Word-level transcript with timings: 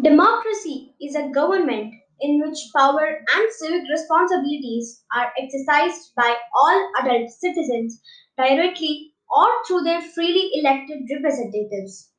Democracy 0.00 0.94
is 1.00 1.14
a 1.14 1.30
government 1.30 1.94
in 2.20 2.38
which 2.40 2.58
power 2.76 3.24
and 3.34 3.52
civic 3.52 3.88
responsibilities 3.88 5.02
are 5.16 5.32
exercised 5.38 6.12
by 6.14 6.36
all 6.54 6.92
adult 7.00 7.30
citizens 7.30 8.02
directly 8.36 9.14
or 9.30 9.46
through 9.66 9.80
their 9.80 10.02
freely 10.02 10.50
elected 10.56 11.08
representatives. 11.10 12.10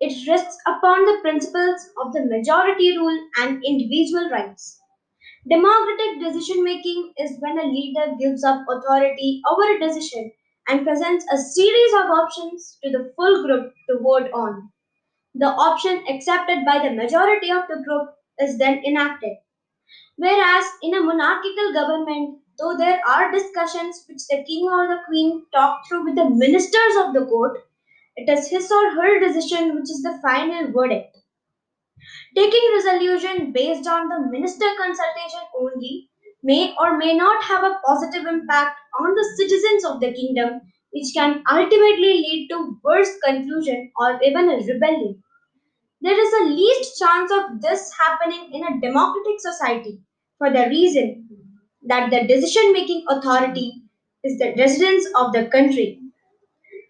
It 0.00 0.28
rests 0.28 0.58
upon 0.66 1.06
the 1.06 1.20
principles 1.22 1.80
of 2.04 2.12
the 2.12 2.26
majority 2.26 2.96
rule 2.98 3.18
and 3.40 3.64
individual 3.64 4.30
rights. 4.30 4.80
Democratic 5.50 6.20
decision 6.20 6.64
making 6.64 7.14
is 7.18 7.38
when 7.40 7.58
a 7.58 7.64
leader 7.66 8.14
gives 8.20 8.44
up 8.44 8.66
authority 8.68 9.42
over 9.50 9.76
a 9.76 9.80
decision 9.80 10.32
and 10.68 10.84
presents 10.84 11.26
a 11.32 11.38
series 11.38 11.94
of 11.94 12.10
options 12.10 12.78
to 12.84 12.90
the 12.90 13.12
full 13.16 13.44
group 13.46 13.74
to 13.90 13.98
vote 14.00 14.30
on. 14.34 14.73
The 15.34 15.46
option 15.46 16.02
accepted 16.08 16.64
by 16.64 16.78
the 16.78 16.90
majority 16.94 17.50
of 17.50 17.68
the 17.68 17.82
group 17.86 18.08
is 18.40 18.58
then 18.58 18.82
enacted. 18.84 19.32
Whereas 20.16 20.64
in 20.82 20.94
a 20.94 21.00
monarchical 21.00 21.72
government, 21.72 22.38
though 22.58 22.76
there 22.76 23.00
are 23.06 23.30
discussions 23.30 24.04
which 24.08 24.26
the 24.28 24.42
king 24.44 24.64
or 24.64 24.88
the 24.88 25.00
queen 25.06 25.46
talk 25.54 25.82
through 25.88 26.04
with 26.04 26.16
the 26.16 26.28
ministers 26.28 26.96
of 26.96 27.12
the 27.14 27.26
court, 27.26 27.58
it 28.16 28.28
is 28.28 28.48
his 28.48 28.70
or 28.72 28.90
her 28.90 29.20
decision 29.20 29.74
which 29.74 29.90
is 29.90 30.02
the 30.02 30.18
final 30.22 30.72
verdict. 30.72 31.16
Taking 32.36 32.70
resolution 32.74 33.50
based 33.52 33.86
on 33.86 34.08
the 34.08 34.18
minister 34.30 34.66
consultation 34.76 35.40
only 35.58 36.06
may 36.42 36.74
or 36.78 36.98
may 36.98 37.14
not 37.14 37.42
have 37.44 37.62
a 37.64 37.78
positive 37.86 38.26
impact 38.26 38.78
on 39.00 39.14
the 39.14 39.24
citizens 39.38 39.84
of 39.86 40.00
the 40.00 40.12
kingdom, 40.12 40.60
which 40.94 41.12
can 41.12 41.42
ultimately 41.50 42.14
lead 42.24 42.48
to 42.50 42.78
worse 42.84 43.10
conclusion 43.24 43.90
or 43.98 44.20
even 44.22 44.48
a 44.48 44.56
rebellion. 44.56 45.22
There 46.00 46.20
is 46.20 46.32
a 46.34 46.54
least 46.54 46.98
chance 46.98 47.32
of 47.32 47.60
this 47.60 47.90
happening 47.98 48.50
in 48.52 48.62
a 48.62 48.80
democratic 48.80 49.40
society 49.40 50.00
for 50.38 50.50
the 50.50 50.68
reason 50.68 51.28
that 51.86 52.10
the 52.10 52.26
decision 52.26 52.72
making 52.72 53.04
authority 53.08 53.82
is 54.22 54.38
the 54.38 54.54
residents 54.56 55.06
of 55.16 55.32
the 55.32 55.46
country. 55.46 56.00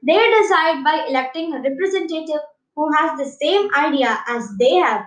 They 0.07 0.31
decide 0.41 0.85
by 0.85 1.07
electing 1.09 1.53
a 1.53 1.63
representative 1.63 2.41
who 2.77 2.93
has 2.93 3.19
the 3.19 3.37
same 3.43 3.69
idea 3.75 4.19
as 4.29 4.49
they 4.59 4.75
have, 4.75 5.03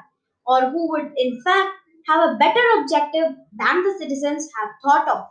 or 0.46 0.70
who 0.72 0.90
would 0.90 1.12
in 1.18 1.42
fact 1.44 1.70
have 2.08 2.30
a 2.30 2.36
better 2.36 2.64
objective 2.80 3.36
than 3.60 3.84
the 3.84 3.96
citizens 4.00 4.50
have 4.60 4.72
thought 4.84 5.08
of. 5.08 5.28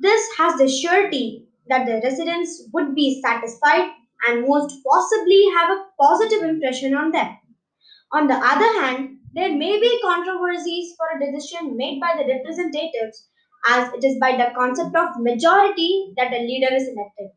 This 0.00 0.28
has 0.38 0.58
the 0.58 0.68
surety 0.68 1.47
that 1.68 1.86
the 1.86 2.00
residents 2.02 2.68
would 2.72 2.94
be 2.94 3.20
satisfied 3.22 3.90
and 4.26 4.46
most 4.48 4.76
possibly 4.84 5.44
have 5.56 5.70
a 5.70 5.84
positive 6.00 6.42
impression 6.42 6.94
on 6.94 7.10
them. 7.12 7.36
On 8.12 8.26
the 8.26 8.34
other 8.34 8.80
hand, 8.82 9.18
there 9.34 9.50
may 9.56 9.80
be 9.80 10.00
controversies 10.02 10.94
for 10.96 11.06
a 11.16 11.32
decision 11.32 11.76
made 11.76 12.00
by 12.00 12.14
the 12.18 12.26
representatives 12.30 13.28
as 13.68 13.92
it 13.94 14.04
is 14.04 14.18
by 14.20 14.32
the 14.36 14.52
concept 14.54 14.94
of 14.94 15.20
majority 15.20 16.12
that 16.18 16.32
a 16.32 16.40
leader 16.46 16.74
is 16.74 16.88
elected. 16.88 17.30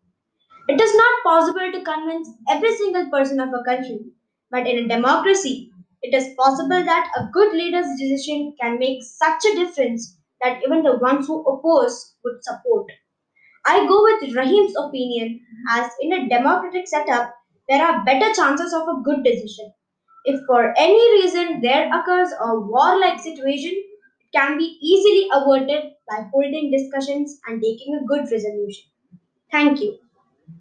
It 0.67 0.81
is 0.81 0.95
not 0.95 1.23
possible 1.23 1.71
to 1.71 1.83
convince 1.83 2.27
every 2.49 2.75
single 2.75 3.09
person 3.11 3.39
of 3.39 3.49
a 3.53 3.63
country, 3.63 3.99
but 4.49 4.67
in 4.67 4.85
a 4.85 4.87
democracy, 4.87 5.71
it 6.01 6.15
is 6.15 6.33
possible 6.35 6.83
that 6.83 7.11
a 7.15 7.29
good 7.31 7.53
leader's 7.53 7.85
decision 7.99 8.55
can 8.59 8.79
make 8.79 9.03
such 9.03 9.45
a 9.45 9.55
difference 9.55 10.17
that 10.41 10.63
even 10.65 10.81
the 10.81 10.97
ones 10.97 11.27
who 11.27 11.41
oppose 11.43 12.15
would 12.23 12.43
support. 12.43 12.87
I 13.65 13.85
go 13.87 14.01
with 14.03 14.35
Rahim's 14.35 14.75
opinion 14.77 15.39
as 15.69 15.89
in 16.01 16.13
a 16.13 16.27
democratic 16.29 16.87
setup, 16.87 17.33
there 17.69 17.83
are 17.85 18.03
better 18.03 18.33
chances 18.33 18.73
of 18.73 18.87
a 18.87 19.01
good 19.03 19.23
decision. 19.23 19.71
If 20.25 20.39
for 20.47 20.73
any 20.77 21.01
reason 21.21 21.61
there 21.61 21.89
occurs 21.93 22.31
a 22.39 22.59
warlike 22.59 23.19
situation, 23.19 23.71
it 23.73 24.31
can 24.37 24.57
be 24.57 24.77
easily 24.81 25.27
averted 25.33 25.91
by 26.09 26.25
holding 26.33 26.71
discussions 26.71 27.39
and 27.47 27.61
taking 27.61 27.95
a 27.95 28.05
good 28.05 28.29
resolution. 28.31 28.85
Thank 29.51 29.81
you. 29.81 29.97